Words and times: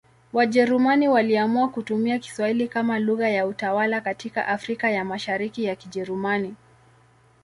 Wajerumani 0.33 1.07
waliamua 1.07 1.69
kutumia 1.69 2.19
Kiswahili 2.19 2.67
kama 2.67 2.99
lugha 2.99 3.29
ya 3.29 3.47
utawala 3.47 4.01
katika 4.01 4.47
Afrika 4.47 4.91
ya 4.91 5.05
Mashariki 5.05 5.63
ya 5.63 5.75
Kijerumani. 5.75 6.55